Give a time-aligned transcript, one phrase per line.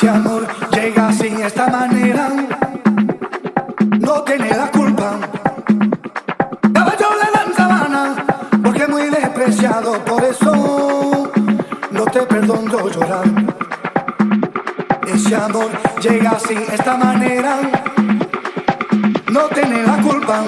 [0.00, 2.30] Ese amor llega sin esta manera,
[3.98, 5.18] no tiene la culpa.
[6.72, 8.14] Caballo le dan sabana,
[8.64, 11.30] porque es muy despreciado, por eso
[11.90, 13.26] no te perdono llorar.
[15.06, 15.68] Ese amor
[16.00, 17.58] llega sin esta manera,
[19.30, 20.44] no tiene la culpa.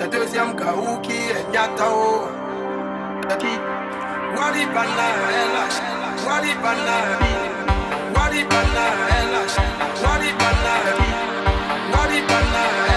[0.00, 2.28] C'est deuxième KO qui est Nyatao.
[4.36, 5.80] Wadi Bana, elle lâche.
[6.24, 6.96] Wadi Bana,
[8.14, 9.58] Wadi Bana, elle lâche.
[10.04, 10.74] Wadi Bana,
[11.92, 12.87] Wadi Bana,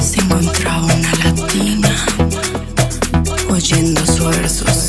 [0.00, 1.94] se encontraba una latina
[3.50, 4.87] oyendo sus versos.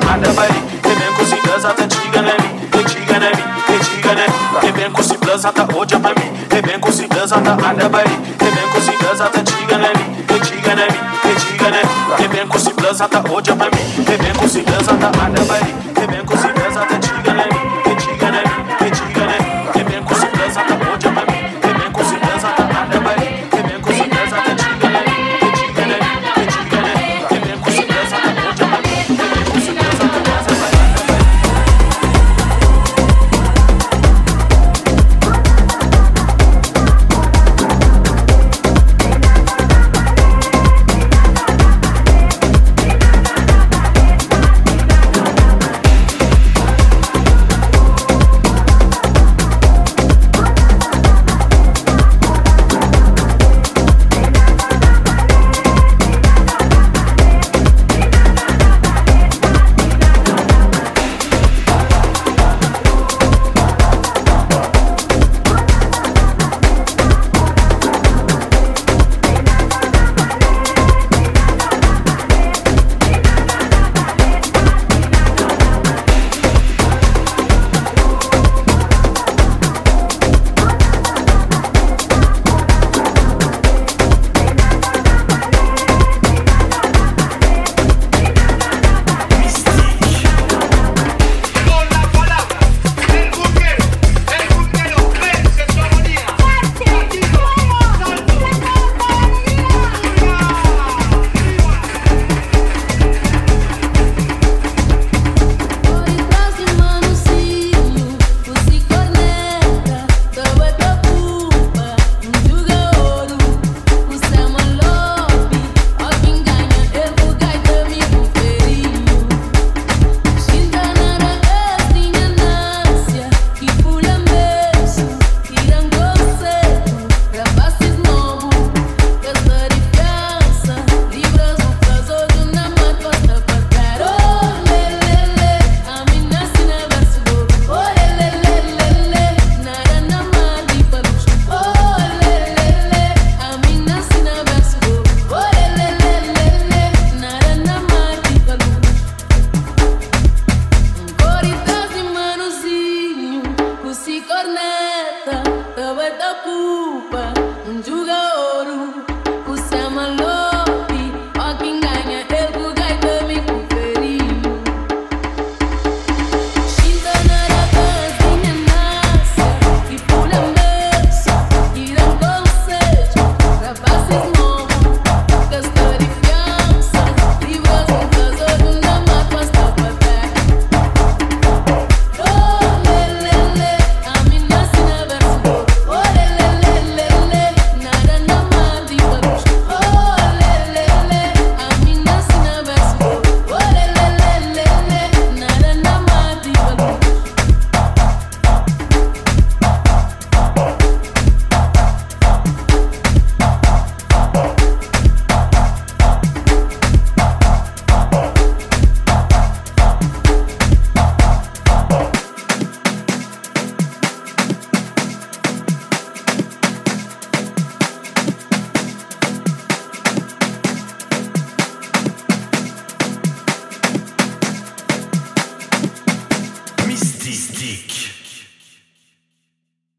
[0.00, 4.26] da adabari Bebendo se dança tá antiga né mi Antiga né mi, antiga né
[4.60, 6.32] Bebendo se dança tá hoje pra mim.
[6.48, 11.30] Bebendo se dança tá adabari Bebendo se dança tá antiga né mi Antiga né mi,
[11.30, 11.82] antiga né
[12.18, 14.04] Bebendo se dança tá hoje pra mim.
[14.04, 15.83] Bebendo se dança tá adabari